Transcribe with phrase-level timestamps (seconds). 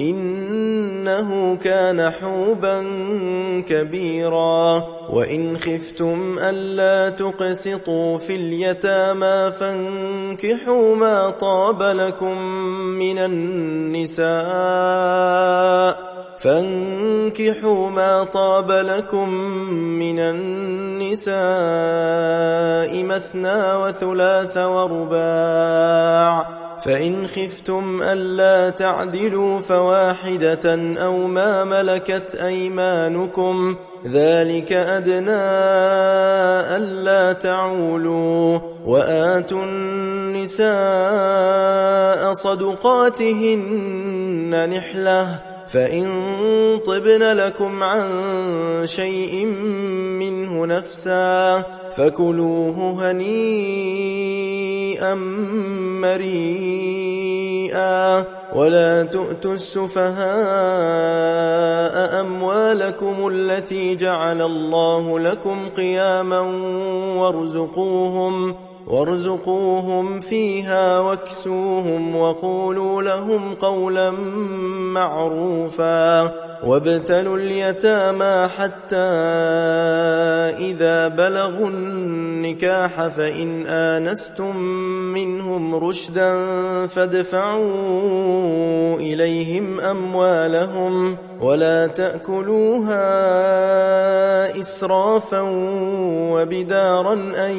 [0.00, 2.84] إنه كان حوبا
[3.68, 4.82] كبيرا.
[5.10, 12.38] وإن خفتم ألا تقسطوا في اليتامى فانكحوا ما طاب لكم
[12.98, 14.24] من النساء
[16.38, 19.28] فانكحوا ما طاب لكم
[19.98, 21.34] من النساء
[23.02, 26.46] مثنى وثلاث ورباع.
[26.84, 35.44] فإن خفتم ألا تعدلوا فواحدة أو ما ملكت أيمانكم ذلك أدنى
[36.76, 38.58] ألا تعولوا.
[38.86, 40.72] وآتوا النساء
[42.32, 43.70] صدقاتهن
[44.70, 46.06] نحلةً فإن
[46.86, 48.06] طبن لكم عن
[48.84, 49.44] شيء
[50.20, 51.64] منه نفسا
[51.96, 54.34] فكلوه هنيئا
[56.04, 57.53] مريئا.
[58.54, 60.24] ولا تؤتوا السفهاء
[62.20, 66.40] أموالكم التي جعل الله لكم قياما
[67.18, 68.54] وارزقوهم
[68.86, 74.10] وارزقوهم فيها واكسوهم وقولوا لهم قولا
[74.94, 76.32] معروفا
[76.64, 78.96] وابتلوا اليتامى حتى
[80.58, 84.56] إذا بلغوا النكاح فإن آنستم
[85.78, 86.32] رشدا
[86.86, 87.74] فادفعوا
[88.96, 93.00] إليهم أموالهم ولا تأكلوها
[94.60, 95.40] إسرافا
[96.32, 97.14] وبدارا
[97.46, 97.52] أن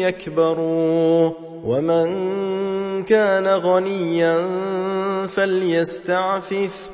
[0.00, 1.30] يكبروا
[1.64, 2.06] ومن
[3.02, 4.36] كان غنيا
[5.26, 6.93] فليستعفف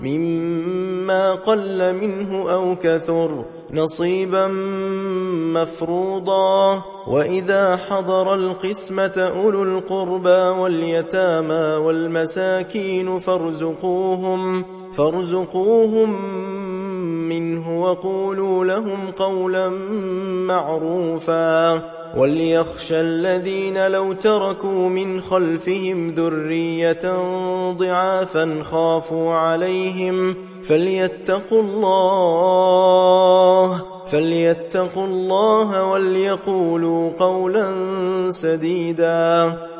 [0.00, 4.46] مما قل منه أو كثر نصيبا
[5.54, 6.82] مفروضا.
[7.06, 16.16] وإذا حضر القسمة أولو القربى واليتامى والمساكين فارزقوهم فارزقوهم
[17.16, 19.68] منه وقولوا لهم قولا
[20.48, 21.82] معروفا.
[22.16, 27.16] وليخشى الذين لو تركوا من خلفهم ذرية
[27.72, 30.34] ضعافا خافوا عليهم.
[30.64, 32.76] فليتقوا الله
[34.10, 37.66] فليتقوا الله وليقولوا قولا
[38.30, 39.56] سديدا.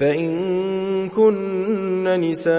[0.00, 2.50] فإن كن نساء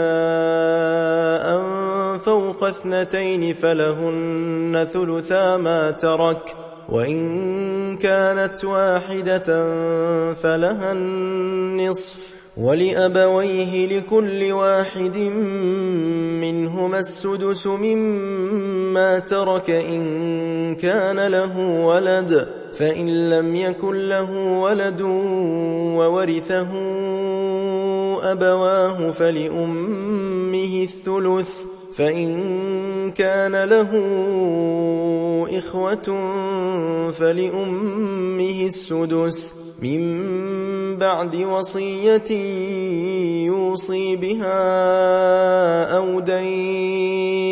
[2.18, 6.56] فوق اثنتين فلهن ثلثا ما ترك
[6.90, 9.44] وإن كانت واحدة
[10.34, 12.41] فلها النصف.
[12.58, 15.18] ولأبويه لكل واحد
[16.42, 25.02] منهما السدس مما ترك إن كان له ولد فإن لم يكن له ولد
[25.98, 26.72] وورثه
[28.32, 31.71] أبواه فلأمه الثلث.
[31.94, 33.92] فإن كان له
[35.58, 36.08] إخوة
[37.12, 40.02] فلأمه السدس من
[40.98, 42.32] بعد وصية
[43.46, 44.58] يوصي بها
[45.98, 47.52] أو دين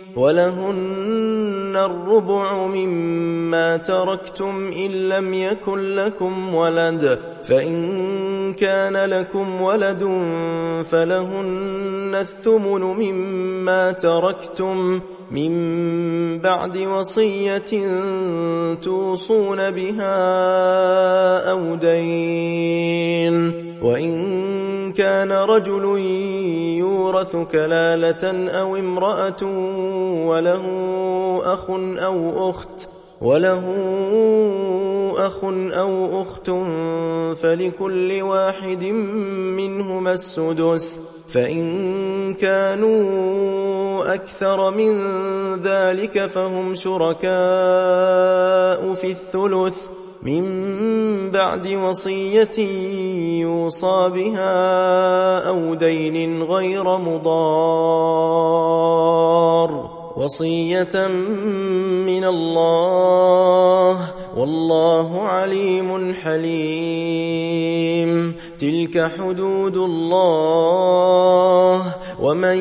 [0.15, 10.03] ولهن الربع مما تركتم إن لم يكن لكم ولد فإن كان لكم ولد
[10.83, 14.99] فلهن الثمن مما تركتم.
[15.31, 17.71] من بعد وصية
[18.75, 20.17] توصون بها
[21.51, 23.35] أو دين.
[23.81, 24.41] وإن
[24.93, 25.99] كان رجل
[26.79, 29.43] يورث كلالة أو امرأة
[30.27, 30.65] وله
[31.53, 31.69] أخ
[31.99, 32.89] أو أخت
[33.21, 33.65] وله
[35.17, 35.43] أخ
[35.73, 36.47] أو أخت
[37.41, 41.01] فلكل واحد منهما السدس.
[41.33, 44.93] فإن كانوا أكثر من
[45.59, 47.31] ذلك فهم شركاء
[48.93, 50.00] في الثلث.
[50.23, 52.59] من بعد وصية
[53.41, 58.41] يوصى بها أو دين غير مضار.
[60.15, 61.07] وصية
[62.05, 63.97] من الله
[64.37, 67.91] والله عليم حليم.
[68.59, 70.81] تلك حدود الله.
[72.21, 72.57] ومن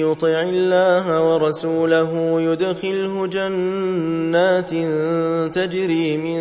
[0.00, 4.70] يطع الله ورسوله يدخله جنات
[5.54, 6.40] تجري من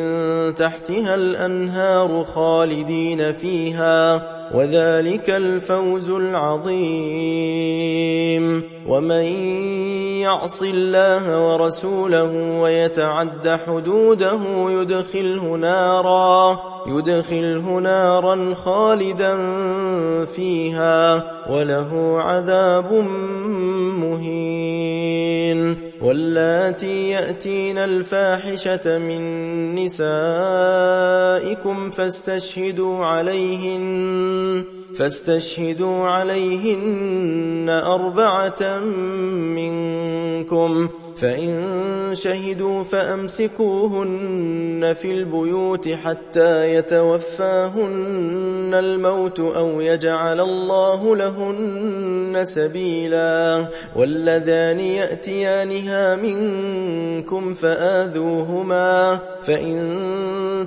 [0.55, 4.29] تحتها الأنهار خالدين فيها.
[4.55, 7.49] وذلك الفوز العظيم.
[8.87, 9.25] ومن
[10.21, 19.35] يعص الله ورسوله ويتعد حدوده يدخله نارا يدخله نارا خالدا
[20.25, 22.93] فيها وله عذاب
[24.03, 25.77] مهين.
[26.01, 29.21] واللاتي يأتين الفاحشة من
[29.75, 30.09] نسائكم
[31.91, 38.77] فاستشهدوا عليهن فاستشهدوا عليهن أربعة
[39.57, 40.89] منكم.
[41.17, 53.67] فإن شهدوا فأمسكوهن في البيوت حتى يتوفاهن الموت أو يجعل الله لهن سبيلا.
[53.95, 59.19] واللذان يأتيانها منكم فآذوهما.
[59.47, 59.99] فإن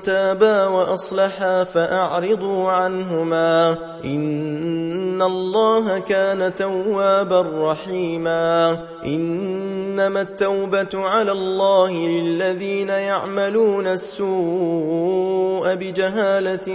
[0.05, 3.77] تابا وأصلحا فأعرضوا عنهما.
[4.13, 16.67] إن الله كان توابا رحيما إنما التوبة على الله للذين يعملون السوء بجهالة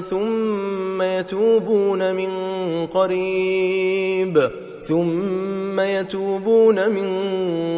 [0.00, 2.30] ثم يتوبون من
[2.86, 4.50] قريب
[4.88, 7.06] ثم يتوبون من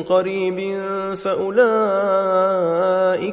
[0.02, 0.78] قريب
[1.16, 1.60] فأولئك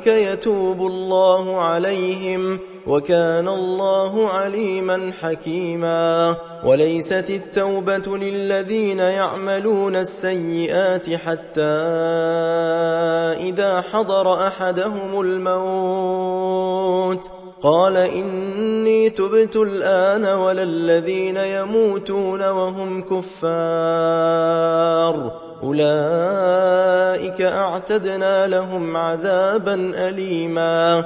[0.08, 6.36] يتوب الله عليهم وكان الله عليما حكيما.
[6.64, 11.62] وليست التوبة للذين يعملون السيئات حتى
[13.50, 17.32] إذا حضر أحدهم الموت.
[17.66, 24.36] قال إني تبت الآن ولا الذين يموتون وهم كفار.
[25.64, 31.06] أولئك أعتدنا لهم عذابا أليما.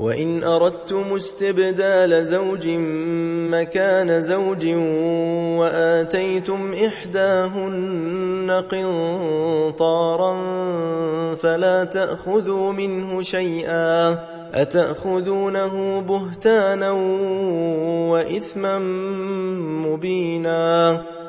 [0.00, 2.68] وإن أردتم استبدال زوج
[3.52, 4.66] مكان زوج
[5.60, 10.34] وآتيتم إحداهن قنطارا
[11.34, 14.18] فلا تأخذوا منه شيئا
[14.54, 16.90] أتأخذونه بهتانا
[18.10, 18.78] وإثما
[19.86, 21.02] مبينا.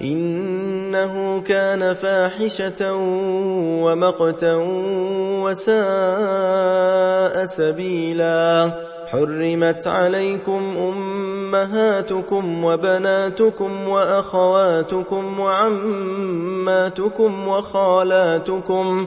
[0.00, 2.94] إنه كان فاحشة
[3.84, 4.54] ومقتا
[5.42, 8.72] وساء سبيلا.
[9.12, 19.06] حرمت عليكم أمهاتكم وبناتكم وأخواتكم وعماتكم وخالاتكم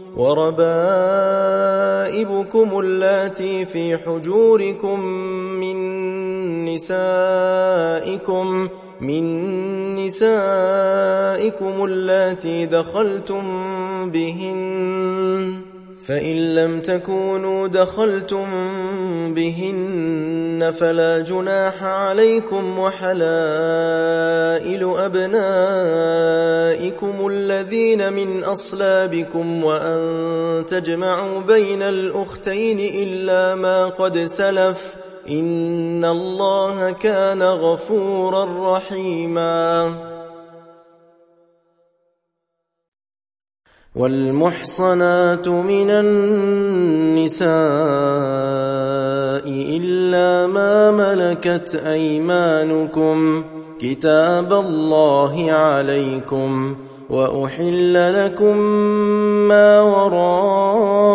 [0.15, 0.59] وربائبكم
[2.79, 4.99] اللاتي في حجوركم
[5.59, 5.75] من
[6.65, 8.67] نسائكم
[9.01, 9.25] من
[9.95, 13.41] نسائكم اللاتي دخلتم
[14.11, 15.70] بهن.
[16.07, 18.45] فإن لم تكونوا دخلتم
[19.33, 23.23] بهن فلا جناح عليكم وحلائل
[24.97, 25.67] أبنائكم
[27.27, 34.95] الذين من أصلابكم وأن تجمعوا بين الأختين إلا ما قد سلف
[35.29, 40.10] إن الله كان غفورا رحيما
[43.95, 47.51] والمحصنات من النساء
[49.47, 53.43] إلا ما ملكت أيمانكم
[53.79, 56.75] كتاب الله عليكم
[57.09, 58.57] وأحل لكم
[59.47, 61.11] ما وراء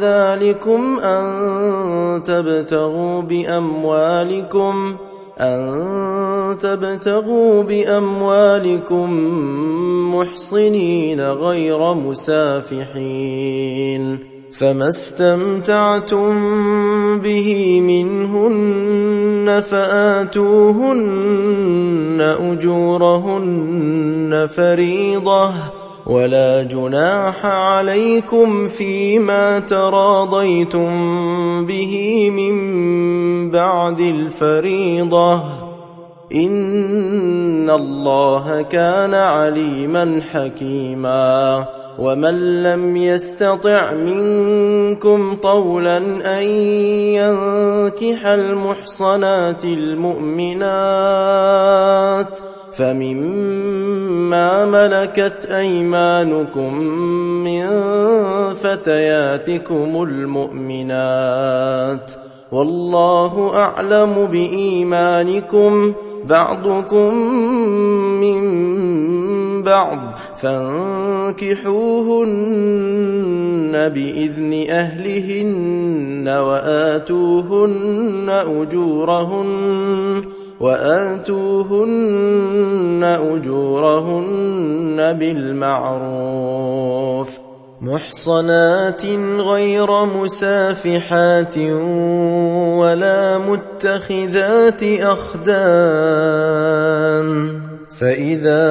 [0.00, 4.96] ذلكم أن تبتغوا بأموالكم
[5.40, 9.10] أن تبتغوا بأموالكم
[10.14, 13.62] محصنين غير مسافحين
[14.52, 16.32] فما استمتعتم
[17.20, 21.12] به منهن فآتوهن
[22.40, 25.52] أجورهن فريضة
[26.06, 30.86] ولا جناح عليكم فيما تراضيتم
[31.66, 35.42] به من بعد الفريضة.
[36.34, 41.66] إن الله كان عليما حكيما.
[41.98, 45.98] ومن لم يستطع منكم طولا
[46.38, 46.42] أن
[47.12, 50.62] ينكح المحصنات المؤمنات
[52.76, 56.78] فمما ملكت أيمانكم
[57.44, 57.66] من
[58.54, 61.42] فتياتكم المؤمنات
[62.52, 65.92] والله أعلم بإيمانكم
[66.24, 67.14] بعضكم
[68.20, 68.42] من
[69.62, 69.98] بعض
[70.36, 71.72] فانكحوهن
[73.88, 80.22] بإذن أهلهن وآتوهن أجورهن
[80.62, 82.22] وآتوهن
[83.04, 86.72] أجورهن بالمعروف
[87.80, 89.04] محصنات
[89.38, 91.58] غير مسافحات
[92.78, 96.52] ولا متخذات أخدان
[97.98, 98.62] فإذا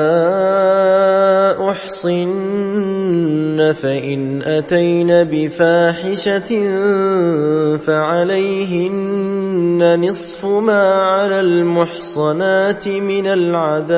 [1.70, 6.68] أحصن فإن أتين بفاحشة
[7.78, 13.92] فعليهن نصف ما على المحصنات من العذاب.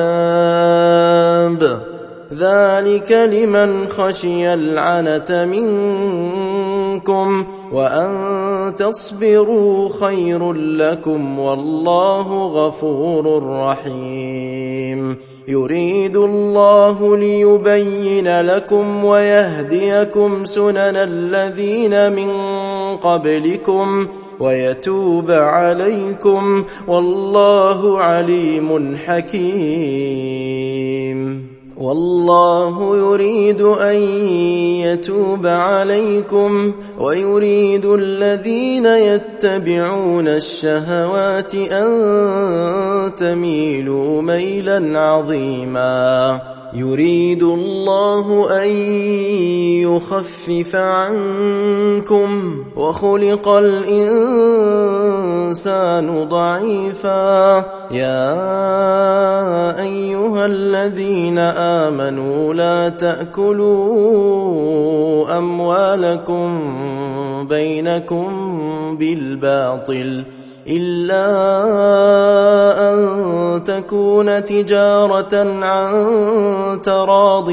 [2.32, 6.53] ذلك لمن خشي العنة منكم
[7.08, 15.16] منكم وأن تصبروا خير لكم والله غفور رحيم
[15.48, 22.30] يريد الله ليبين لكم ويهديكم سنن الذين من
[22.96, 24.06] قبلكم
[24.40, 30.44] ويتوب عليكم والله عليم حكيم
[31.76, 33.96] والله يريد أن
[34.86, 41.90] يتوب عليكم ويريد الذين يتبعون الشهوات أن
[43.16, 46.40] تميلوا ميلا عظيما
[46.74, 48.68] يريد الله أن
[49.86, 54.64] يخفف عنكم وخلق الإنسان
[56.28, 57.56] ضعيفا.
[57.90, 58.34] يا
[59.82, 64.18] أيها الذين آمنوا لا تأكلوا
[65.38, 66.48] أموالكم
[67.48, 68.26] بينكم
[68.98, 70.24] بالباطل.
[70.68, 71.26] إلا
[72.92, 77.50] أن تكون تجارة عن تراض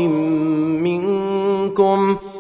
[0.88, 2.18] منكم.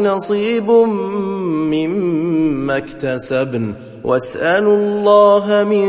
[0.00, 0.70] نصيب
[1.70, 3.72] مما اكتسبن.
[4.04, 5.88] واسألوا الله من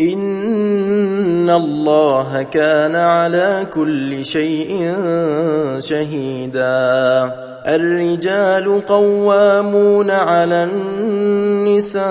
[0.00, 4.94] إن الله كان على كل شيء
[5.78, 7.32] شهيدا.
[7.66, 12.08] الرجال قوامون على النساء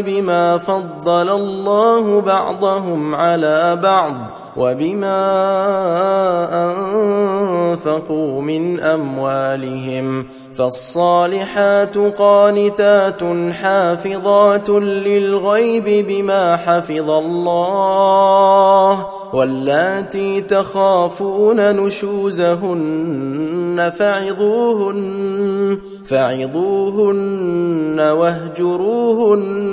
[0.00, 4.43] بما فضل الله بعضهم على بعض.
[4.56, 5.20] وبما
[7.74, 10.26] أنفقوا من أموالهم
[10.58, 13.20] فالصالحات قانتات
[13.52, 23.12] حافظات للغيب بما حفظ الله واللاتي تخافون نشوزهن
[23.98, 29.64] فعظوهن فعظوهن واهجروهن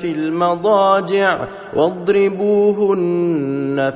[0.00, 1.38] في المضاجع
[1.76, 3.12] واضربوهن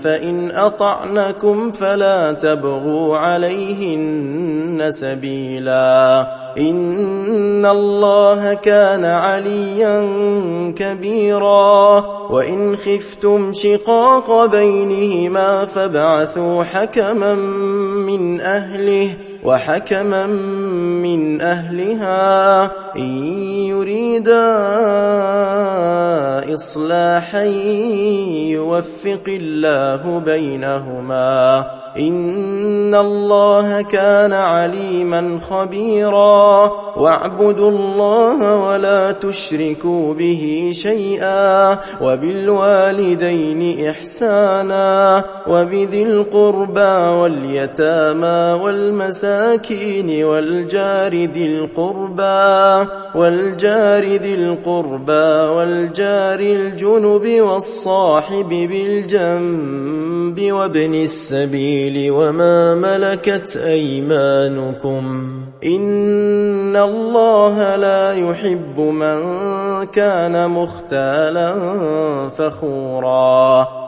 [0.02, 6.26] فإن أطعنكم فلا تبغوا عليهن سبيلا.
[6.58, 10.08] إن الله كان عليا
[10.76, 12.04] كبيرا.
[12.30, 17.34] وإن خفتم شقاق بينهما فابعثوا حكما
[18.06, 19.14] من أهله
[19.48, 20.26] وحكما
[21.00, 22.64] من أهلها
[22.96, 23.10] إن
[23.72, 24.44] يريدا
[26.54, 27.42] إصلاحا
[28.52, 31.66] يوفق الله بينهما.
[31.98, 36.70] إن الله كان عليما خبيرا.
[36.96, 49.37] واعبدوا الله ولا تشركوا به شيئا وبالوالدين إحسانا وبذي القربى واليتامى والمساكين
[50.24, 65.32] والجار ذي القربى والجار ذي القربى والجار الجنب والصاحب بالجنب وابن السبيل وما ملكت أيمانكم.
[65.64, 69.18] إن الله لا يحب من
[69.86, 71.58] كان مختالا
[72.38, 73.87] فخورا.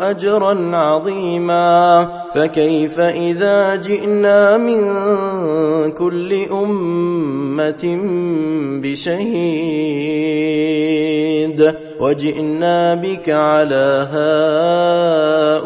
[0.00, 2.08] أجرا عظيما.
[2.34, 4.80] فكيف إذا جئنا من
[5.90, 8.00] كل أمة
[8.82, 9.88] بشهيد؟
[12.00, 14.06] وجئنا بك على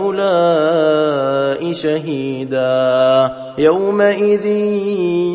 [0.00, 3.32] هؤلاء شهيدا.
[3.58, 4.46] يومئذ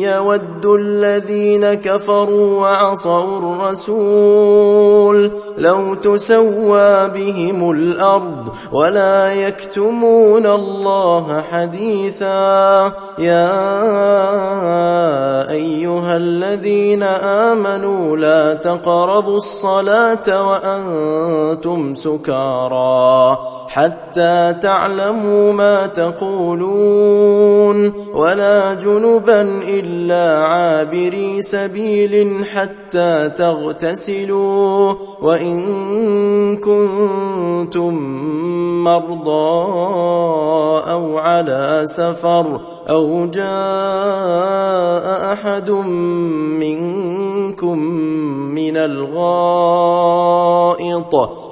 [0.02, 5.30] يود الذين كفروا وعصوا الرسول.
[5.58, 12.92] لو تسوى بهم الأرض ولا يكتمون الله حديثا.
[13.18, 13.50] يا
[15.50, 20.28] أيها الذين آمنوا لا تقربوا الصلاة
[20.88, 37.94] وأنتم سكارى حتى تعلموا ما تقولون ولا جنبا إلا عابري سبيل حتى تغتسلوا وإن كنتم
[38.84, 39.68] مرضى
[40.90, 47.27] أو على سفر أو جاء أحد منكم
[48.54, 49.38] من الغائط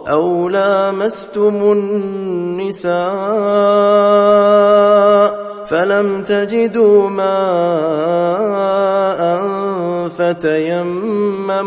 [0.09, 2.97] أو لامستم النساء
[5.67, 8.27] فلم تجدوا ماء
[10.09, 11.67] فتيمموا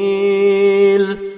[0.01, 1.30] السبيل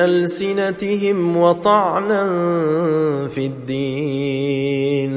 [0.00, 2.26] بألسنتهم وطعنا
[3.26, 5.10] في الدين.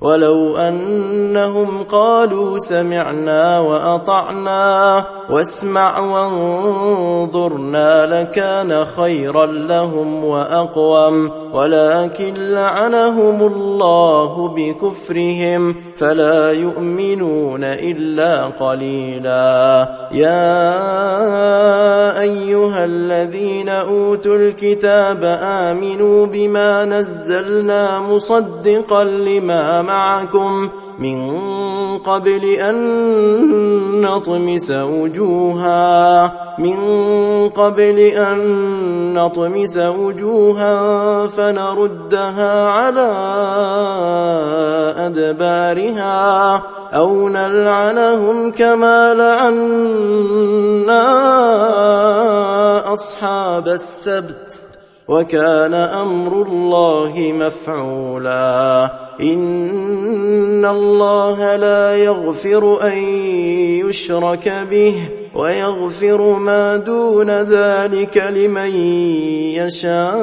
[0.00, 15.74] ولو أنهم قالوا سمعنا وأطعنا واسمع وانظرنا لكان خيرا لهم وأقوم ولكن لعنهم الله بكفرهم
[15.96, 19.88] فلا يؤمنون إلا قليلا.
[20.12, 20.60] يا
[22.20, 31.38] أيها الذين أوتوا الكتاب آمنوا بما نزلنا مصدقا لما معكم من
[31.98, 32.76] قبل أن
[34.00, 36.32] نطمس وجوها.
[36.58, 36.78] من
[37.48, 38.38] قبل أن
[39.14, 43.12] نطمس وجوها فنردها على
[44.96, 46.62] أدبارها
[46.94, 51.02] أو نلعنهم كما لعنا
[52.92, 54.67] أصحاب السبت.
[55.08, 58.90] وكان أمر الله مفعولا.
[59.20, 62.98] إن الله لا يغفر أن
[63.88, 65.08] يشرك به.
[65.34, 68.76] ويغفر ما دون ذلك لمن
[69.56, 70.18] يشاء.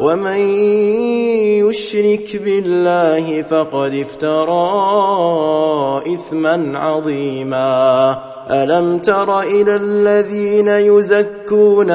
[0.00, 0.38] ومن
[1.66, 4.70] يشرك بالله فقد افترى
[6.14, 8.18] إثما عظيما.
[8.50, 11.90] ألم تر إلى الذين يزكون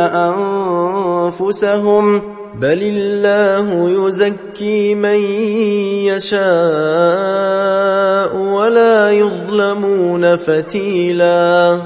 [1.26, 5.20] أنفسهم بل الله يزكي من
[6.06, 6.44] يشاء
[8.38, 11.80] ولا يظلمون فتيلا.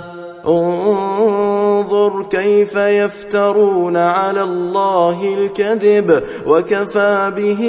[1.77, 7.61] انظر كيف يفترون على الله الكذب وكفى به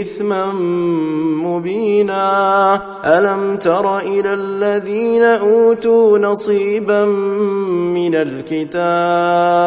[0.00, 0.52] إثما
[1.42, 2.28] مبينا.
[3.04, 7.04] ألم تر إلى الذين أوتوا نصيبا
[7.94, 9.58] من الكتاب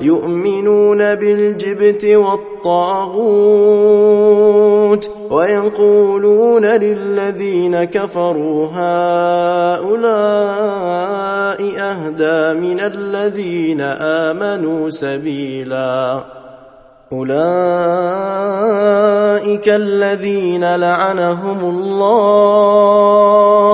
[0.00, 3.46] يؤمنون بالجبت والطاغوت
[5.30, 10.06] ويقولون للذين كفروا هؤلاء
[11.60, 16.24] أهدى من الذين آمنوا سبيلا.
[17.12, 17.36] أولئك
[19.68, 23.55] الذين لعنهم الله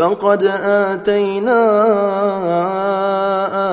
[0.00, 1.60] فقد اتينا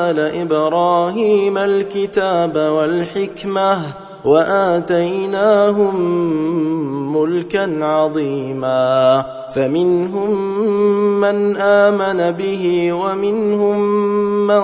[0.10, 3.94] ال إبراهيم الكتاب والحكمه
[4.28, 5.96] وآتيناهم
[7.16, 10.32] ملكا عظيما فمنهم
[11.22, 13.80] من آمن به ومنهم
[14.48, 14.64] من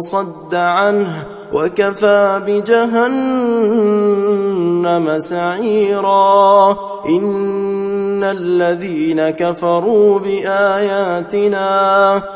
[0.00, 3.58] صد عنه وكفى بجهنم
[5.18, 6.76] سعيرا
[7.08, 11.68] إن الذين كفروا بآياتنا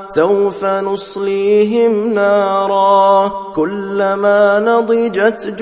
[0.09, 5.55] سوف نصليهم نارا كلما نضجت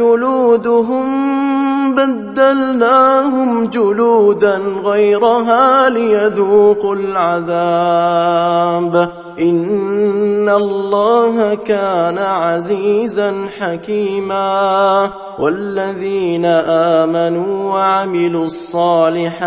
[0.60, 1.49] جلودهم
[1.94, 9.10] بدلناهم جلودا غيرها ليذوقوا العذاب.
[9.40, 15.10] إن الله كان عزيزا حكيما.
[15.38, 19.40] والذين آمنوا وعملوا الصالحات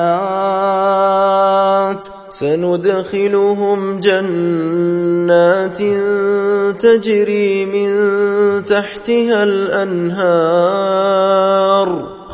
[2.27, 5.77] سندخلهم جنات
[6.81, 7.93] تجري من
[8.65, 10.73] تحتها الأنهار.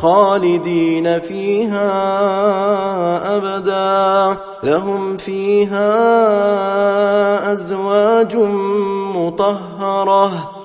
[0.01, 1.89] خالدين فيها
[3.35, 4.38] أبدا.
[4.63, 5.91] لهم فيها
[7.51, 8.35] أزواج
[9.15, 10.59] مطهرة.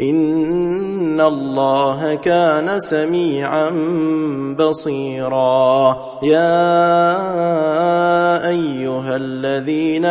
[0.00, 3.70] ان الله كان سميعا
[4.58, 5.96] بصيرا.
[6.22, 6.68] يا
[8.48, 10.04] ايها الذين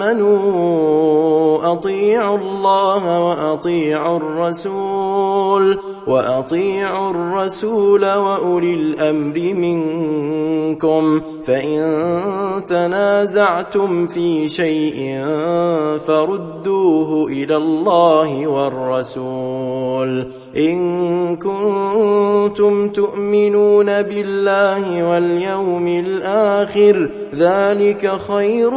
[0.00, 5.78] امنوا اطيعوا الله واطيعوا الرسول.
[6.06, 11.82] وأطيعوا الرسول وأولي الأمر منكم فإن
[12.68, 15.24] تنازعتم في شيء
[16.06, 20.26] فردوه إلى الله والرسول.
[20.56, 28.74] إن كنتم تؤمنون بالله واليوم الآخر ذلك خير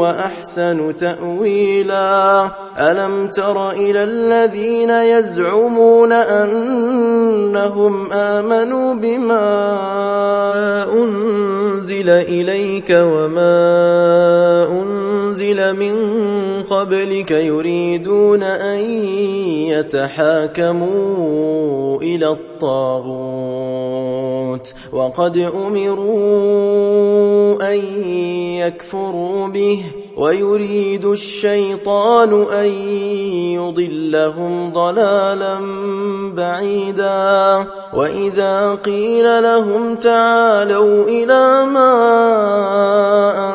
[0.00, 2.50] وأحسن تأويلا.
[2.78, 9.46] ألم تر إلى الذين يزعمون أنهم آمنوا بما
[10.92, 13.56] أنزل إليك وما
[14.68, 15.96] أنزل من
[16.62, 18.78] قبلك يريدون أن
[20.66, 21.16] يتحاكموا
[22.02, 23.46] إلى الطاغوت
[24.92, 26.12] وقد أمروا
[27.72, 27.80] أن
[28.60, 29.84] يكفروا به
[30.16, 32.68] ويريد الشيطان أن
[33.54, 35.58] يضلهم ضلالا
[36.34, 37.66] بعيدا.
[37.94, 41.92] وإذا قيل لهم تعالوا إلى ما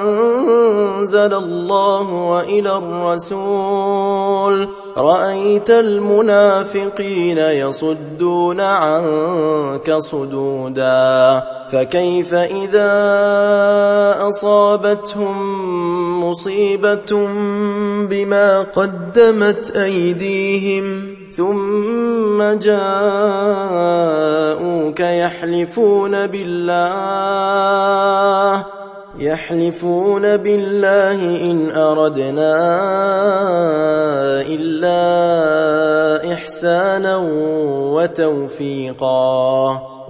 [0.02, 12.94] أنزل الله وإلى الرسول رأيت المنافقين يصدون عنك صدودا فكيف إذا
[14.28, 15.38] أصابتهم
[16.22, 17.28] مصيبة
[18.10, 23.72] بما قدمت أيديهم ثم جاءوك
[25.00, 27.62] يحلفون بالله
[29.20, 32.58] يحلفون بالله إن أردنا
[34.48, 37.18] إلا إحسانا
[37.94, 39.91] وتوفيقا.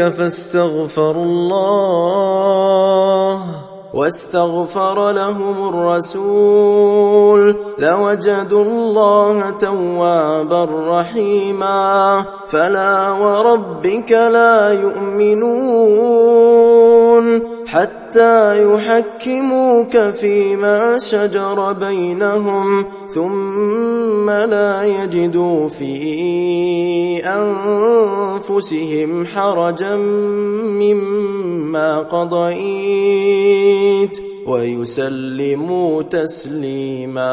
[0.00, 2.42] فاستغفروا الله
[3.94, 16.22] واستغفر لهم الرسول لوجدوا الله توابا رحيما فلا وربك لا يؤمنون
[17.72, 25.94] حتى يحكموك فيما شجر بينهم ثم لا يجدوا في
[27.24, 29.96] أنفسهم حرجا
[30.76, 33.42] مما قضيت
[34.46, 37.32] ويسلموا تسليما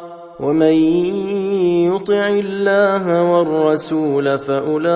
[0.41, 0.73] ومن
[1.93, 4.89] يطع الله والرسول فأولئك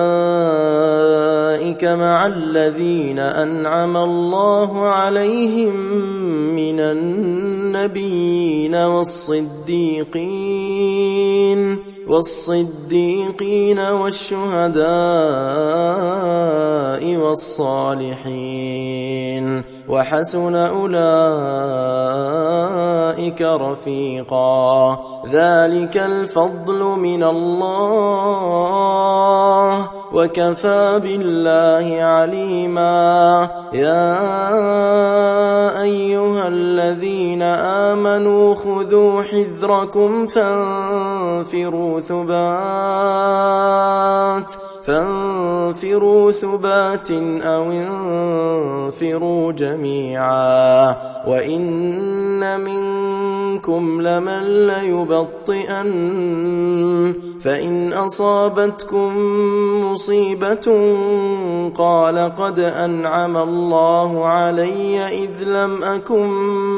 [1.84, 5.76] مع الذين أنعم الله عليهم
[6.54, 10.16] من النبيين والصديقين
[12.08, 14.86] والصديقين والشهداء
[17.16, 18.56] والصالحين.
[19.88, 20.96] وحسن أولئك
[23.42, 24.98] رفيقا.
[25.32, 28.66] ذلك الفضل من الله.
[30.12, 33.48] وكفى بالله عليما.
[33.72, 34.16] يا
[35.82, 43.16] أيها الذين آمنوا خذوا حذركم فانفروا ثبات.
[44.86, 47.10] فانفروا ثبات
[47.42, 50.96] أو انفروا جميعا
[51.26, 55.86] وإن منكم لمن ليبطئن
[57.40, 59.12] فإن أصابتكم
[59.82, 60.66] مصيبة
[61.74, 66.26] قال قد أنعم الله علي إذ لم أكن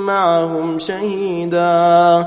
[0.07, 2.27] معهم شهيدا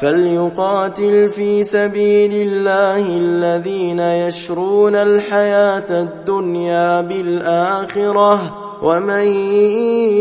[0.00, 9.26] فليقاتل في سبيل الله الذين يشرون الحياة الدنيا بالآخرة ومن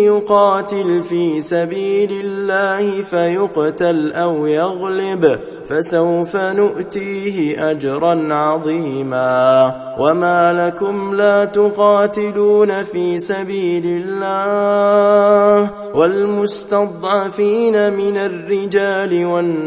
[0.09, 12.83] يقاتل في سبيل الله فيقتل أو يغلب فسوف نؤتيه أجرا عظيما وما لكم لا تقاتلون
[12.83, 19.66] في سبيل الله والمستضعفين من الرجال والنساء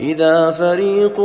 [0.00, 1.20] إذا فريق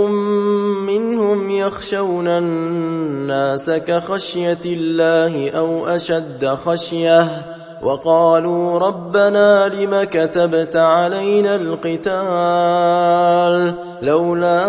[0.86, 7.46] منهم يخشون الناس كخشية الله أو أشد خشية
[7.82, 12.16] وقالوا ربنا لم كتبت علينا القتال
[14.02, 14.66] لولا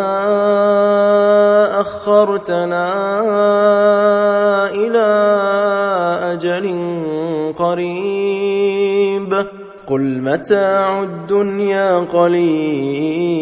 [1.81, 2.89] أخرتنا
[4.71, 5.07] إلى
[6.33, 6.67] أجل
[7.57, 8.86] قريب
[9.87, 13.37] قل متاع الدنيا قليل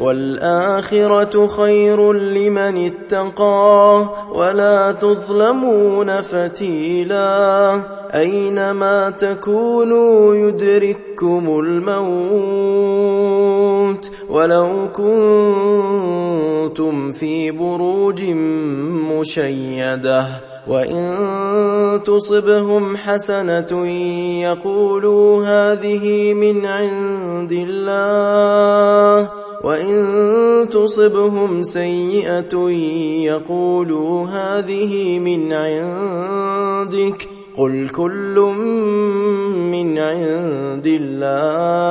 [0.00, 7.74] والآخرة خير لمن اتقى ولا تظلمون فتيلا
[8.14, 12.90] أينما تكونوا يدرككم الموت
[14.28, 14.88] ولو
[16.70, 18.24] كنتم في بروج
[19.12, 23.86] مشيده وإن تصبهم حسنة
[24.46, 29.30] يقولوا هذه من عند الله
[29.64, 32.68] وإن تصبهم سيئة
[33.26, 38.36] يقولوا هذه من عندك قل كل
[39.74, 41.90] من عند الله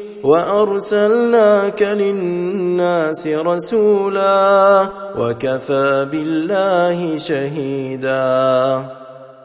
[0.23, 9.00] وأرسلناك للناس رسولا وكفى بالله شهيدا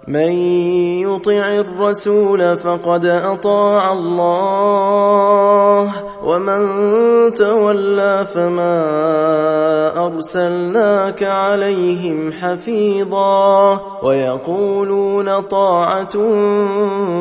[0.09, 0.33] من
[1.03, 5.93] يطع الرسول فقد أطاع الله
[6.25, 6.67] ومن
[7.35, 8.77] تولى فما
[10.07, 16.13] أرسلناك عليهم حفيظا ويقولون طاعة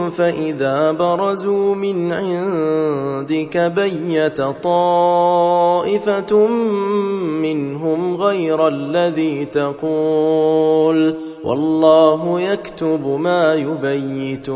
[0.10, 6.48] فإذا برزوا من عندك بيت طائفة
[7.42, 14.56] منهم غير الذي تقول والله يكتب ما يبيتون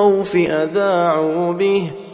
[0.35, 1.91] أذاعوا به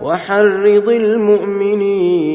[0.00, 2.34] وحرض المؤمنين.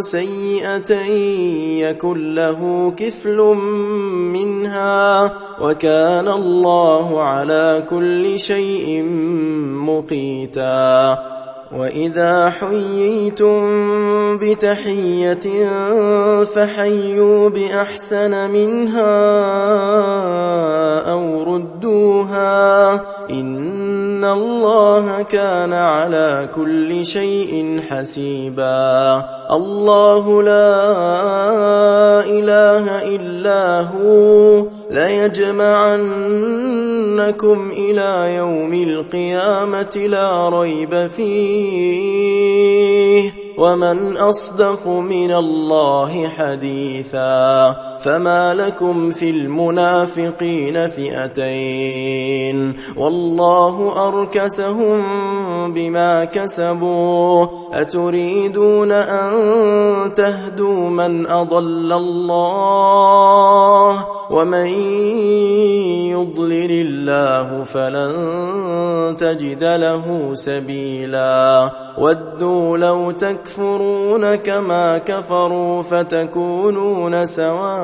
[0.00, 0.92] سيئة
[1.88, 3.36] يكن له كفل
[4.32, 9.02] منها وكان الله على كل شيء
[9.88, 11.37] مقيتا
[11.72, 13.58] وإذا حييتم
[14.38, 15.68] بتحية
[16.44, 19.18] فحيوا بأحسن منها
[21.12, 22.94] أو ردوها
[23.30, 30.90] إن الله كان على كل شيء حسيبا الله لا
[32.24, 36.08] إله إلا هو ليجمعنكم
[37.70, 49.30] إلى يوم القيامة لا ريب فيه فيه ومن أصدق من الله حديثا فما لكم في
[49.30, 55.02] المنافقين فئتين والله أركسهم
[55.74, 59.34] بما كسبوا أتريدون أن
[60.14, 63.18] تهدوا من أضل الله
[64.30, 64.66] ومن
[66.14, 73.47] يضلل الله فلن تجد له سبيلا ودوا لو تكفرون
[74.36, 77.78] كما كفروا فتكونون سواء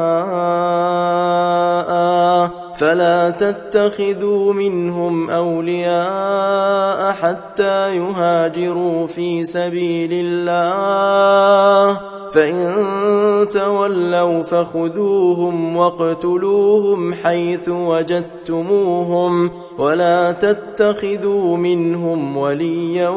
[2.77, 12.01] فلا تتخذوا منهم أولياء حتى يهاجروا في سبيل الله.
[12.35, 23.09] فإن تولوا فخذوهم واقتلوهم حيث وجدتموهم ولا تتخذوا منهم وليا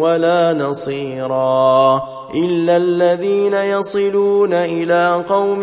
[0.00, 2.02] ولا نصيرا.
[2.34, 5.62] إلا الذين يصلون إلى قوم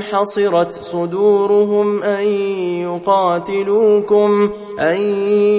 [0.02, 2.26] حصرت صدورهم أن
[2.84, 5.02] يقاتلوكم أن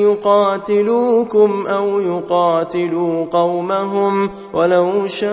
[0.02, 5.28] يقاتلوكم أو يقاتلوا قومهم ولو شاء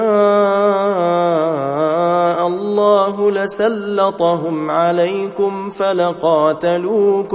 [2.47, 7.34] الله لسلطهم عليكم فلقاتلوكم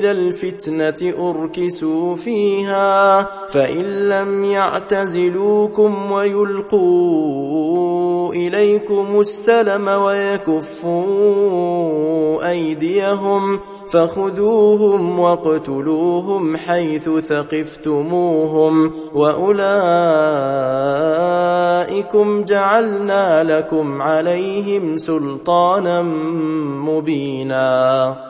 [0.00, 7.50] إلى الفتنة أركسوا فيها فإن لم يعتزلوكم ويلقوا
[8.34, 11.00] إليكم السلم ويكفوا
[12.50, 13.60] أيديهم
[13.92, 19.64] فخذوهم واقتلوهم حيث ثقفتموهم وأولئكم
[22.44, 26.02] جعلنا لكم عليهم سلطانا
[26.88, 28.29] مبينا.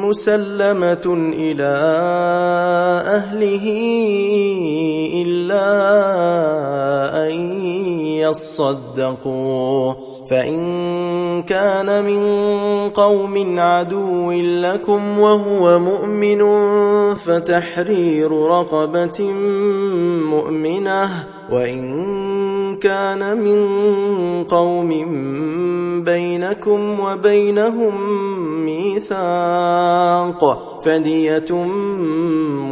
[0.00, 1.74] مسلمة إلى
[3.06, 3.66] أهله
[5.22, 5.66] إلا
[7.26, 7.32] أن
[8.06, 9.94] يصدقوا.
[10.30, 12.22] فإن كان من
[12.90, 16.40] قوم عدو لكم وهو مؤمن
[17.14, 19.32] فتحرير رقبة
[20.30, 21.39] مؤمنة.
[21.50, 23.60] وإن كان من
[24.44, 24.90] قوم
[26.04, 27.94] بينكم وبينهم
[28.64, 30.42] ميثاق
[30.84, 31.52] فدية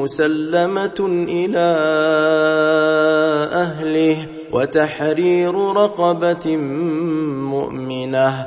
[0.01, 1.68] مسلمة إلى
[3.53, 4.16] أهله
[4.53, 6.57] وتحرير رقبة
[7.53, 8.47] مؤمنة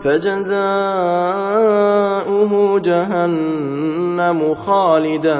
[0.00, 0.58] فجزاؤه
[2.80, 5.38] جهنم خالدا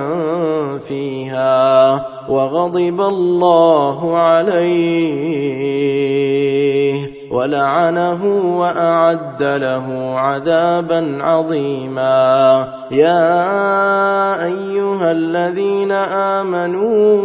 [0.78, 5.48] فيها وغضب الله عليه.
[7.30, 8.24] ولعنه
[8.58, 12.68] وأعد له عذابا عظيما.
[12.90, 15.92] يا أيها الذين
[16.42, 17.18] آمنوا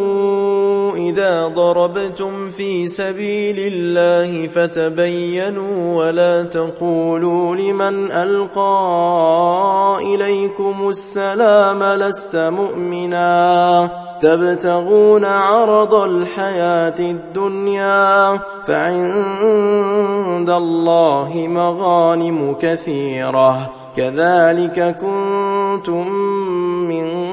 [0.95, 13.89] إذا ضربتم في سبيل الله فتبينوا ولا تقولوا لمن ألقى إليكم السلام لست مؤمنا.
[14.23, 23.69] تبتغون عرض الحياة الدنيا فعند الله مغانم كثيرة.
[23.97, 26.11] كذلك كنتم
[26.89, 27.32] من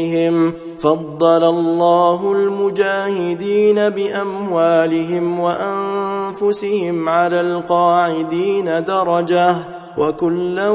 [0.00, 9.56] وأنفسهم فضل الله المجاهدين بأموالهم وأنفسهم على القاعدين درجة
[9.98, 10.68] وكلا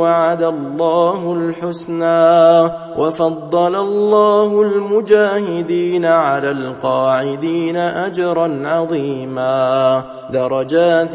[0.00, 10.04] وعد الله الحسنى وفضل الله المجاهدين على القاعدين أجرا عظيما.
[10.30, 11.14] درجات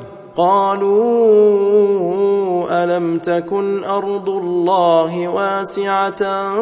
[0.37, 2.21] قالوا
[2.71, 6.53] ألم تكن أرض الله واسعة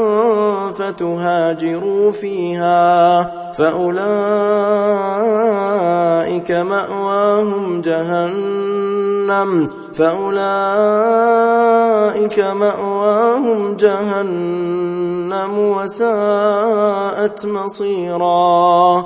[0.71, 3.21] فتهاجروا فيها
[3.53, 3.99] فأولئك
[6.51, 10.39] مأواهم جهنم فأولئك
[12.39, 19.05] مأواهم جهنم وساءت مصيرا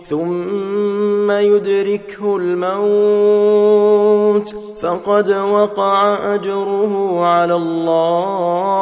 [0.11, 3.75] ثم يدركه الموت
[4.77, 8.81] فقد وقع أجره على الله.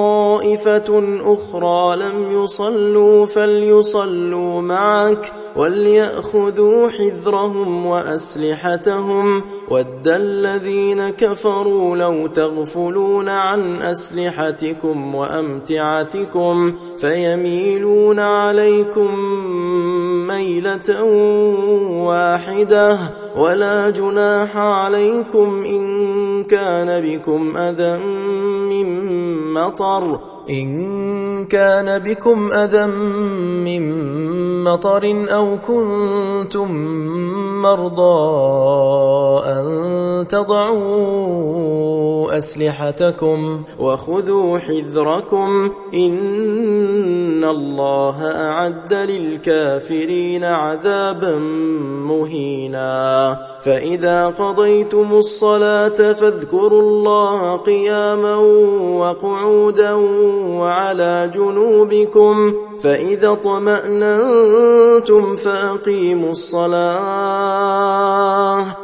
[1.25, 5.33] أخرى لم يصلوا فليصلوا معك.
[5.57, 9.43] وليأخذوا حذرهم وأسلحتهم.
[9.71, 16.74] ود الذين كفروا لو تغفلون عن أسلحتكم وأمتعتكم.
[16.99, 19.19] فيميلون عليكم
[20.29, 21.03] ميلة
[22.05, 22.99] واحدة
[23.37, 27.99] ولا جناح عليكم إن كان بكم أذى
[28.69, 29.13] من
[29.53, 32.87] مطر إن كان بكم أذى
[33.65, 33.85] من
[34.65, 36.77] مطر أو كنتم
[37.63, 38.25] مرضى
[39.47, 41.65] أن تضعوا
[42.37, 51.39] أسلحتكم وخذوا حذركم إن الله أعد للكافرين عذابا
[52.09, 53.39] مهينا.
[53.65, 58.37] فإذا قضيتم الصلاة فاذكروا الله قياما
[59.01, 59.93] وقعودا
[60.35, 66.85] وعلى جنوبكم فإذا طمأننتم فأقيموا الصلاة.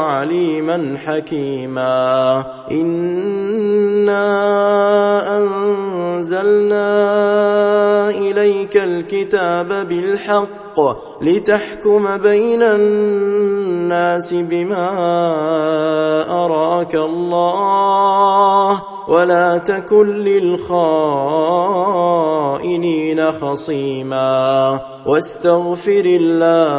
[0.00, 2.44] عليما حكيما.
[2.70, 4.22] إنا
[5.38, 6.82] أنزلنا
[8.10, 10.61] إليك الكتاب بالحق
[11.20, 14.88] لتحكم بين الناس بما
[16.44, 20.92] أراك الله ولا تكن للخائنين
[23.32, 26.72] خصيما واستغفر الله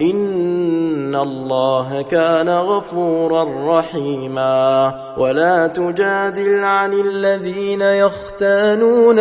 [0.00, 9.18] إن الله كان غفورا رحيما ولا تجادل عن الذين يختانون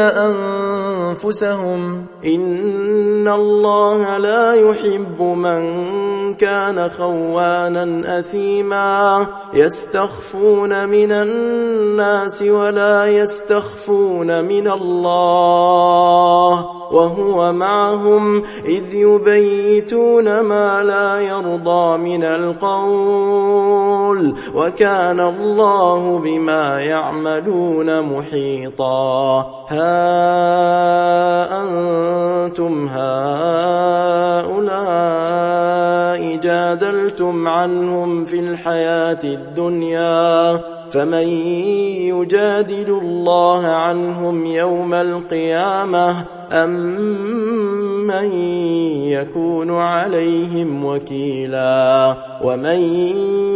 [1.18, 5.88] أنفسهم إن الله لا يحب من
[6.34, 16.67] كان خوانا أثيما يستخفون من الناس ولا يستخفون من الله
[16.98, 23.58] وهو معهم إذ يبيتون ما لا يرضى من القول
[24.56, 29.40] وكان الله بما يعملون محيطا
[29.70, 29.88] ها
[31.64, 34.18] أنتم هؤلاء
[36.38, 40.60] جادلتم عنهم في الحياة الدنيا
[40.92, 41.28] فمن
[42.08, 46.70] يجادل الله عنهم يوم القيامة أم
[48.08, 48.32] من
[49.10, 52.82] يكون عليهم وكيلا ومن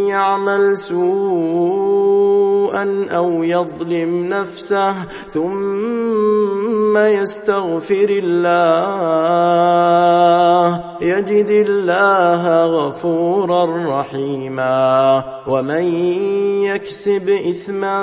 [0.07, 2.21] يعمل سوءا
[3.11, 4.93] أو يظلم نفسه
[5.33, 9.21] ثم يستغفر الله
[11.01, 13.65] يجد الله غفورا
[13.99, 15.83] رحيما ومن
[16.63, 17.99] يكسب إثما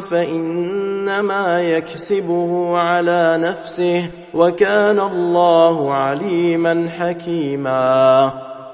[0.00, 8.32] فإنما يكسبه على نفسه وكان الله عليما حكيما.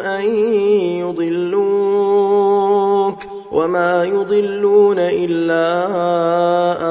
[0.00, 0.24] أن
[1.02, 2.40] يضلوك
[3.52, 5.64] وما يضلون إلا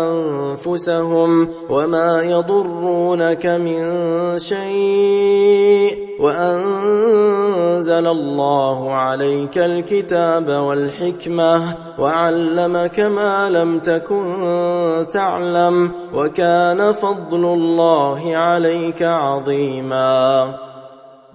[0.09, 3.79] أنفسهم وما يضرونك من
[4.39, 19.03] شيء وأنزل الله عليك الكتاب والحكمة وعلمك ما لم تكن تعلم وكان فضل الله عليك
[19.03, 20.68] عظيما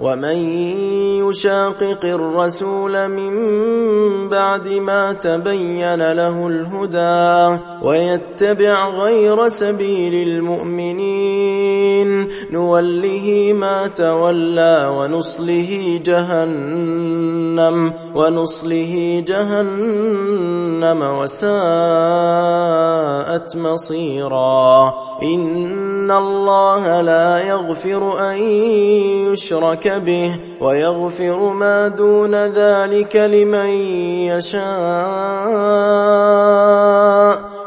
[0.00, 0.36] ومن
[1.28, 3.32] يشاقق الرسول من
[4.28, 19.24] بعد ما تبين له الهدى ويتبع غير سبيل المؤمنين نوله ما تولى ونصله جهنم ونصله
[19.26, 21.50] جهنم وساءت
[23.56, 28.38] مصيرا إن الله لا يغفر أن
[29.32, 33.68] يشرك به ويغفر ما دون ذلك لمن
[34.30, 34.70] يشاء.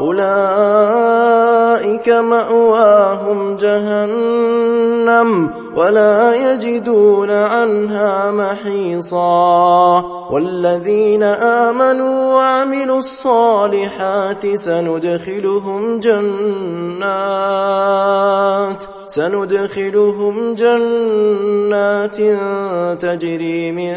[0.00, 1.56] أولئك
[2.08, 10.04] مأواهم جهنم ولا يجدون عنها محيصا.
[10.30, 17.46] والذين آمنوا وعملوا الصالحات سندخلهم جنات
[19.08, 22.16] سندخلهم جنات
[23.02, 23.96] تجري من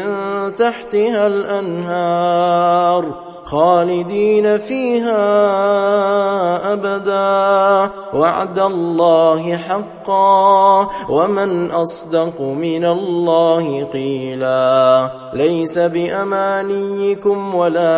[0.56, 3.14] تحتها الأنهار.
[3.50, 5.22] خالدين فيها
[6.72, 7.90] أبدا.
[8.14, 10.88] وعد الله حقا.
[11.10, 15.10] ومن أصدق من الله قيلا.
[15.34, 17.90] ليس بأمانيكم ولا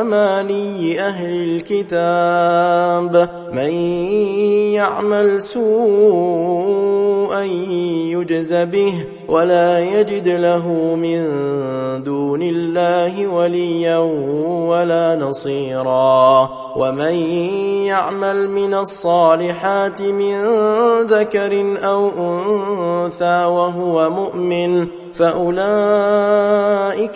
[0.00, 3.28] أماني أهل الكتاب.
[3.52, 3.70] من
[4.72, 11.26] يعمل سوءا يجز به ولا يجد له من
[12.04, 14.05] دون الله وليا
[14.68, 16.50] ولا نصيرا.
[16.76, 17.14] ومن
[17.86, 20.42] يعمل من الصالحات من
[21.00, 25.56] ذكر أو أنثى وهو مؤمن فأولئك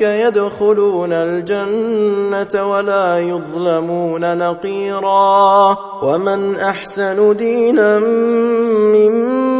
[0.03, 5.77] يدخلون الجنة ولا يظلمون نقيرا.
[6.03, 9.60] ومن أحسن دينا ممن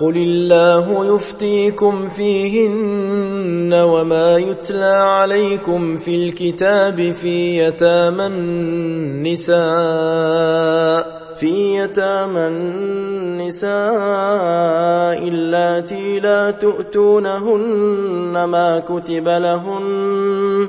[0.00, 9.60] قل الله يفتيكم فيهن وما يتلى عليكم في الكتاب في يتامى النساء
[11.40, 13.68] في يتامى النساء
[15.28, 20.68] اللاتي لا تؤتونهن ما كتب لهن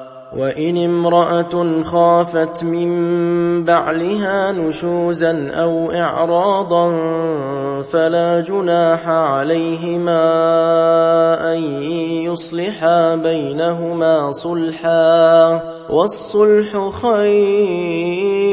[0.37, 6.91] وإن امرأة خافت من بعلها نشوزا أو إعراضا
[7.83, 10.23] فلا جناح عليهما
[11.53, 11.63] أن
[12.23, 18.51] يصلحا بينهما صلحا والصلح خير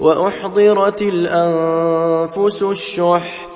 [0.00, 3.55] وأحضرت الأنفس الشح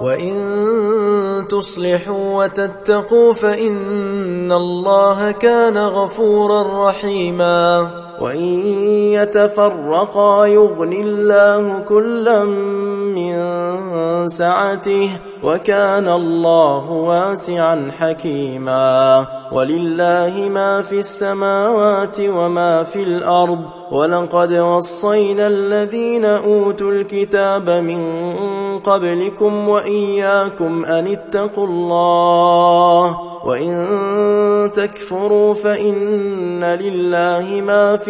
[0.00, 7.90] وإن تصلحوا وتتقوا فإن الله كان غفورا رحيما
[8.20, 8.66] وإن
[9.16, 13.34] يتفرقا يغن الله كلا من
[14.28, 15.10] سعته
[15.42, 23.58] وكان الله واسعا حكيما ولله ما في السماوات وما في الأرض
[23.92, 28.02] ولقد وصينا الذين أوتوا الكتاب من
[28.78, 38.09] قبلكم وإياكم أن اتقوا الله وإن تكفروا فإن لله ما في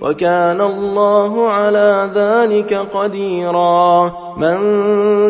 [0.00, 4.12] وكان الله على ذلك قديرا.
[4.36, 4.58] من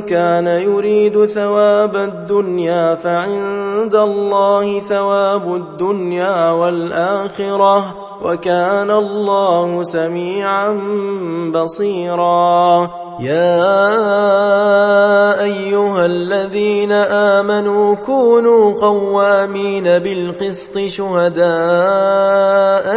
[0.01, 10.81] كان يريد ثواب الدنيا فعند الله ثواب الدنيا والآخرة وكان الله سميعا
[11.55, 13.08] بصيرا.
[13.21, 13.83] يا
[15.43, 21.49] أيها الذين آمنوا كونوا قوامين بالقسط شهداء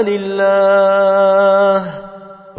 [0.02, 1.86] لله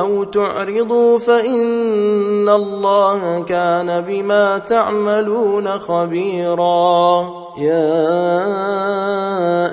[0.00, 7.26] أو تعرضوا فإن الله كان بما تعملون خبيرا.
[7.58, 8.18] يا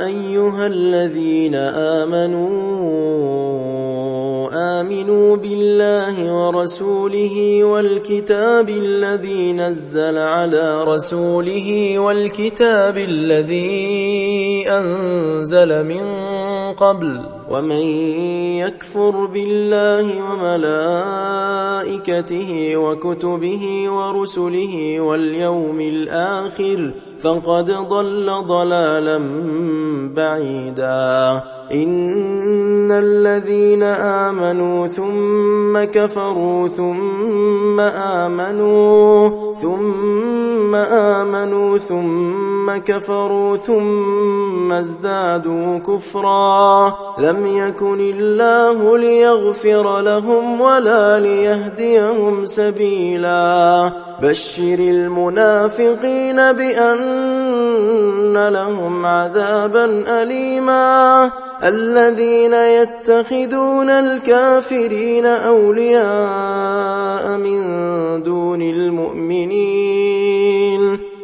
[0.05, 2.82] أيها الذين آمنوا
[4.53, 16.03] آمنوا بالله ورسوله والكتاب الذي نزل على رسوله والكتاب الذي أنزل من
[16.74, 17.84] قبل ومن
[18.64, 29.18] يكفر بالله وملائكته وكتبه ورسله واليوم الآخر فقد ضل ضلالا
[30.16, 31.43] بعيدا.
[31.72, 39.30] إن الذين آمنوا ثم كفروا ثم آمنوا
[39.62, 46.97] ثم آمنوا ثم كفروا ثم ازدادوا كفرا.
[47.20, 53.92] لم يكن الله ليغفر لهم ولا ليهديهم سبيلا.
[54.22, 61.32] بشر المنافقين بأن لهم عذابا أليما.
[61.64, 67.62] الذين يتخذون الكافرين أولياء من
[68.24, 70.51] دون المؤمنين.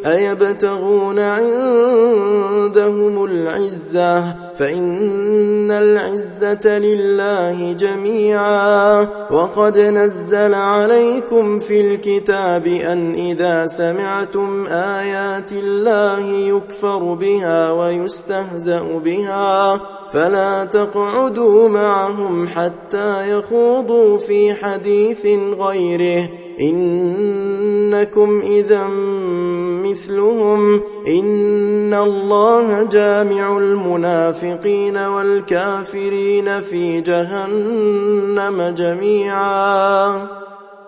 [0.08, 9.08] أيبتغون عندهم العزة؟ فإن العزة لله جميعا.
[9.32, 19.82] وقد نزل عليكم في الكتاب أن إذا سمعتم آيات الله يكفر بها ويستهزأ بها
[20.14, 25.26] فلا تقعدوا معهم حتى يخوضوا في حديث
[25.60, 26.30] غيره.
[26.62, 28.88] إنكم إذا
[29.97, 40.27] مثلهم إن الله جامع المنافقين والكافرين في جهنم جميعا.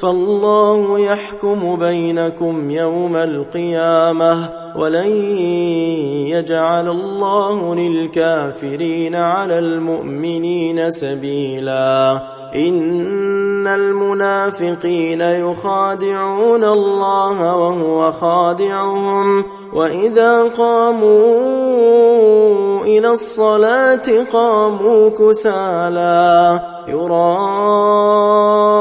[0.00, 5.12] فالله يحكم بينكم يوم القيامة ولن
[6.28, 12.22] يجعل الله للكافرين على المؤمنين سبيلا.
[12.54, 19.44] إن المنافقين يخادعون الله وهو خادعهم.
[19.72, 21.24] وإذا قاموا
[22.84, 26.60] إلى الصلاة قاموا كسالا.
[26.88, 28.75] يراءون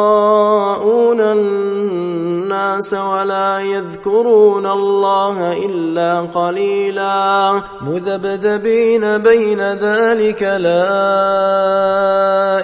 [1.22, 7.52] الناس ولا يذكرون الله إلا قليلا.
[7.82, 10.86] مذبذبين بين ذلك لا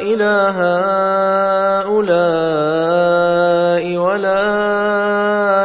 [0.02, 0.58] إله
[1.82, 2.28] هؤلاء
[3.98, 4.50] ولا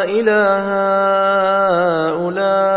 [0.05, 0.67] إله
[2.11, 2.77] هؤلاء.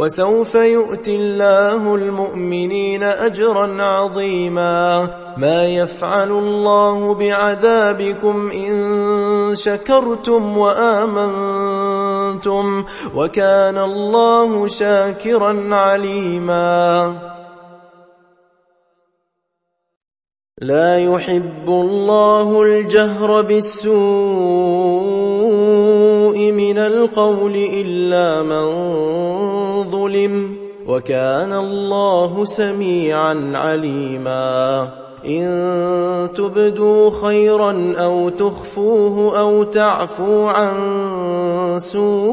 [0.00, 5.08] وسوف يؤتي الله المؤمنين أجرا عظيما.
[5.36, 8.74] ما يفعل الله بعذابكم إن
[9.54, 11.64] شكرتم وآمنتم
[13.14, 17.16] وكان الله شاكرا عليما.
[20.62, 25.29] لا يحب الله الجهر بالسوء
[26.70, 28.66] من القول إلا من
[29.90, 30.56] ظلم
[30.86, 34.88] وكان الله سميعا عليما.
[35.26, 40.74] إن تبدوا خيرا أو تخفوه أو تعفو عن
[41.78, 42.30] سوء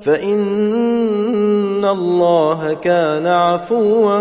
[0.00, 4.18] فإن الله كان عفوا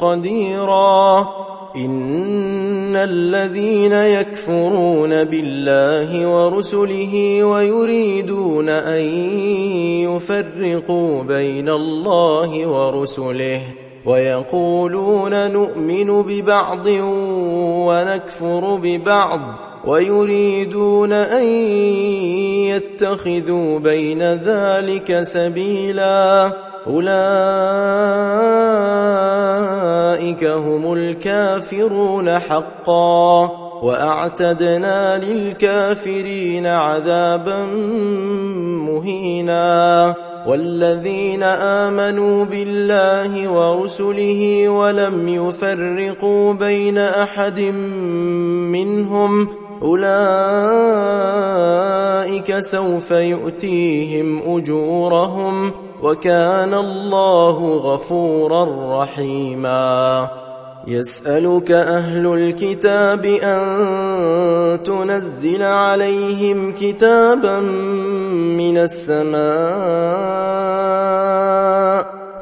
[0.00, 1.28] قديرا.
[1.76, 9.04] ان الذين يكفرون بالله ورسله ويريدون ان
[10.04, 13.62] يفرقوا بين الله ورسله
[14.06, 16.86] ويقولون نؤمن ببعض
[17.86, 19.40] ونكفر ببعض
[19.84, 21.44] ويريدون ان
[22.68, 26.52] يتخذوا بين ذلك سبيلا
[26.86, 27.12] أولئك
[30.44, 33.50] هم الكافرون حقا
[33.82, 37.64] وأعتدنا للكافرين عذابا
[38.86, 40.14] مهينا
[40.46, 47.60] والذين آمنوا بالله ورسله ولم يفرقوا بين أحد
[48.70, 49.48] منهم
[49.82, 50.12] أولئك
[52.58, 55.72] سوف يؤتيهم أجورهم
[56.02, 58.64] وكان الله غفورا
[59.02, 60.28] رحيما.
[60.86, 67.60] يسألك أهل الكتاب أن تنزل عليهم كتابا
[68.58, 69.42] من السماء.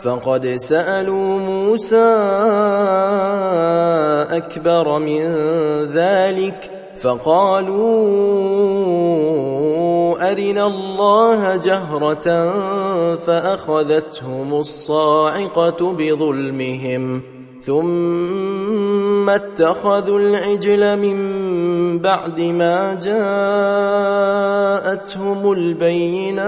[0.02, 2.16] فقد سألوا موسى
[4.30, 5.24] أكبر من
[5.92, 6.79] ذلك.
[7.00, 7.90] فقالوا
[10.32, 12.26] أرنا الله جهرة
[13.16, 17.22] فأخذتهم الصاعقة بظلمهم
[17.62, 21.18] ثم اتخذوا العجل من
[21.98, 23.22] بعد ما جاءتهم
[25.52, 26.40] البينات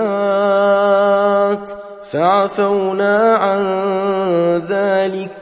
[2.11, 3.63] فعفونا عن
[4.69, 5.42] ذلك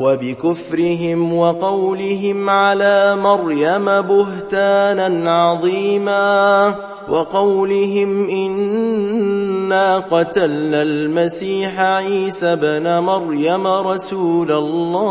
[0.00, 6.74] وبكفرهم وقولهم على مريم بهتانا عظيما
[7.08, 15.02] وقولهم إنا قتلنا المسيح عيسى بن مريم رسول الله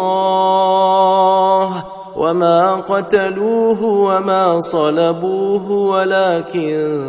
[2.16, 7.02] وما قتلوه وما صلبوه ولكن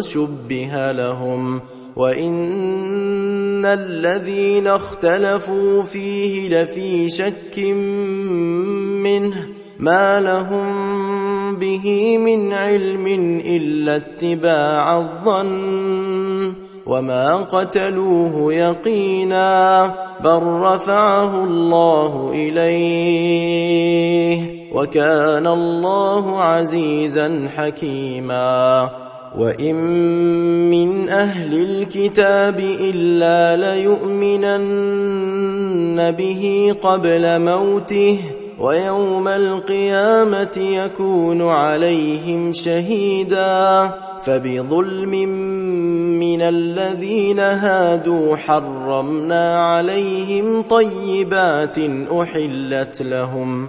[0.00, 1.60] شبه لهم
[1.96, 7.58] وإن الذين اختلفوا فيه لفي شك
[9.02, 9.48] منه
[9.78, 13.06] ما لهم به من علم
[13.46, 16.54] إلا اتباع الظن
[16.86, 19.86] وما قتلوه يقينا
[20.24, 23.64] بل رفعه الله إليه
[24.74, 28.90] وكان الله عزيزا حكيما
[29.38, 29.74] وإن
[30.70, 34.94] من أهل الكتاب إلا ليؤمنن
[36.10, 38.18] به قبل موته
[38.58, 43.90] ويوم القيامة يكون عليهم شهيدا
[44.24, 45.10] فبظلم
[46.20, 51.78] من الذين هادوا حرمنا عليهم طيبات
[52.12, 53.68] أحلت لهم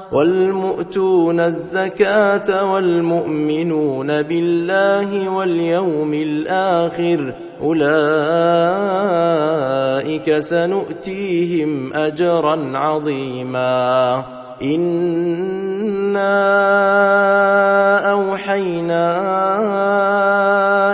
[0.11, 7.81] والمؤتون الزكاة والمؤمنون بالله واليوم الآخر أولئك
[10.39, 14.23] سنؤتيهم أجرا عظيما.
[14.61, 15.31] إنا
[18.11, 19.05] أوحينا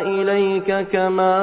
[0.02, 1.38] إليك كما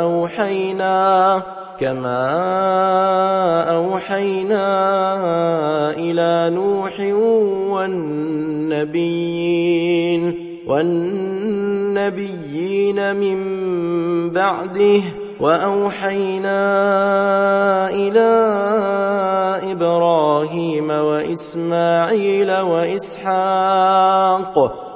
[0.00, 1.42] أوحينا
[1.80, 2.20] كما
[3.76, 4.66] أوحينا
[5.90, 7.00] إلى نوح
[8.90, 10.22] والنبيين
[11.96, 13.40] والنبيين من
[14.30, 15.02] بعده
[15.40, 16.60] وأوحينا
[17.90, 18.30] إلى
[19.72, 24.54] إبراهيم وإسماعيل وإسحاق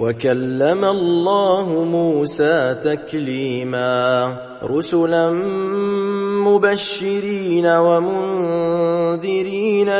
[0.00, 4.36] وكلم الله موسى تكليما.
[4.64, 5.30] رسلا
[6.44, 9.20] مبشرين ومنذرين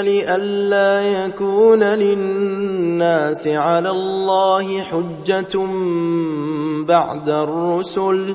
[0.00, 5.66] لئلا يكون للناس على الله حجة
[6.84, 8.34] بعد الرسل.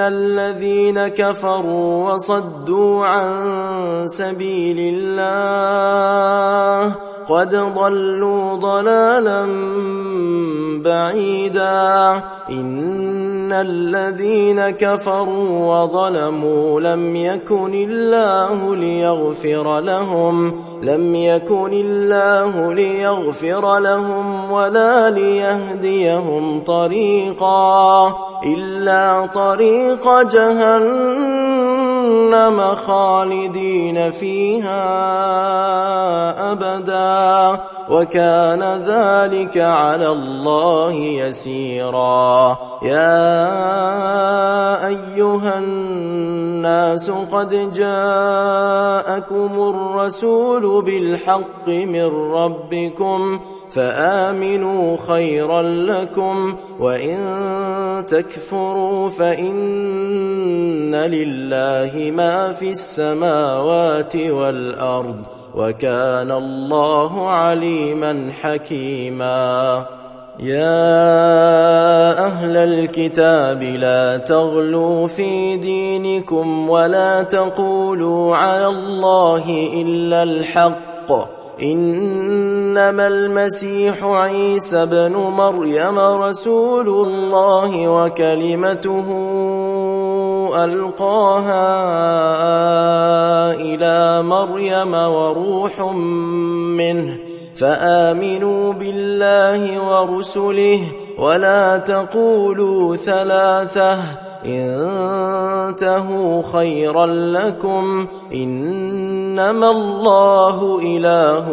[0.00, 5.96] الذين كفروا وصدوا عن سبيل الله
[7.28, 9.46] قد ضلوا ضلالا
[10.84, 24.52] بعيدا إن الذين كفروا وظلموا لم يكن الله ليغفر لهم لم يكن الله ليغفر لهم
[24.52, 28.08] ولا ليهديهم طريقا
[28.46, 31.45] إلا طريق جهنم.
[32.06, 34.82] جهنم خالدين فيها
[36.52, 37.60] أبدا.
[37.90, 42.58] وكان ذلك على الله يسيرا.
[42.82, 43.26] يا
[44.86, 57.18] أيها الناس قد جاءكم الرسول بالحق من ربكم فآمنوا خيرا لكم وإن
[58.08, 65.16] تكفروا فإن لله ما في السماوات والأرض
[65.54, 69.86] وكان الله عليما حكيما.
[70.38, 71.06] يا
[72.26, 81.36] أهل الكتاب لا تغلوا في دينكم ولا تقولوا على الله إلا الحق.
[81.62, 89.08] إنما المسيح عيسى بن مريم رسول الله وكلمته
[90.64, 91.66] ألقاها
[93.54, 95.80] إلى مريم وروح
[96.76, 97.16] منه
[97.54, 100.80] فآمنوا بالله ورسله
[101.18, 103.98] ولا تقولوا ثلاثة
[104.46, 111.50] انتهوا خيرا لكم إنما الله إله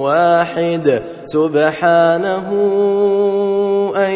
[0.00, 2.48] واحد سبحانه
[3.96, 4.14] أن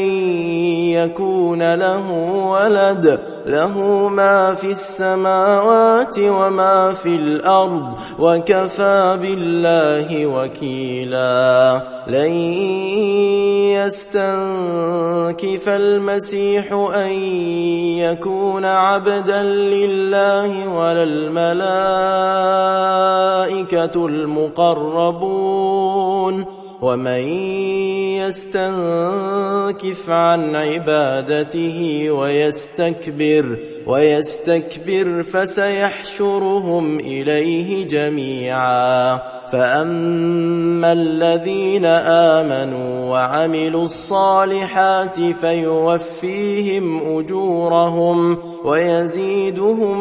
[0.91, 2.11] يكون له
[2.51, 11.81] ولد له ما في السماوات وما في الأرض وكفى بالله وكيلا.
[12.07, 12.33] لن
[13.85, 17.13] يستنكف المسيح أن
[17.99, 21.55] يكون عبدا لله ولا الملائكة
[24.07, 25.85] المقربون.
[26.85, 27.25] ومن
[28.21, 33.57] يستنكف عن عبادته ويستكبر
[33.87, 39.21] ويستكبر فسيحشرهم إليه جميعا.
[39.53, 41.85] فأما الذين
[42.35, 50.01] آمنوا وعملوا الصالحات فيوفيهم أجورهم ويزيدهم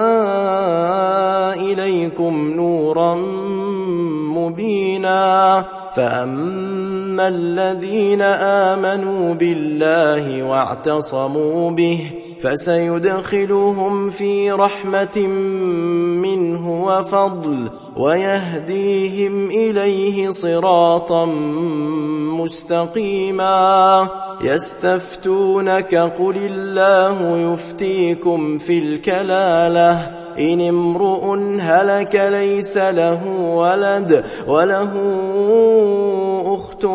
[1.53, 3.15] إليكم نورا
[4.35, 5.65] مبينا
[5.95, 8.21] فأما الذين
[8.71, 12.11] آمنوا بالله واعتصموا به
[12.43, 15.17] فسيدخلهم في رحمة
[16.21, 21.25] منه وفضل ويهديهم إليه صراطا
[22.39, 24.07] مستقيما.
[24.41, 30.25] يستفتونك قل الله يفتيكم في الكلالة.
[30.39, 34.91] إن امرؤ هلك ليس له ولد وله
[36.53, 36.85] أخت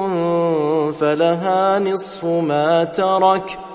[1.00, 3.58] فلها نصف ما ترك.